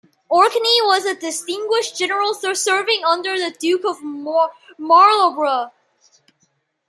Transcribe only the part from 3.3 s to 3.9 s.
the Duke